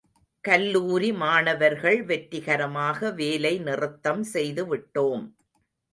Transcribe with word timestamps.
கல்லூரி 0.43 1.09
மாணவர்கள் 1.13 1.99
வெற்றிகரமாக 2.03 3.11
வேலை 3.11 3.53
நிறுத்தம் 3.59 4.23
செய்துவிட்டோம். 4.33 5.25